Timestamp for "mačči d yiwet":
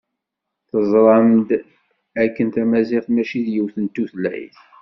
3.11-3.75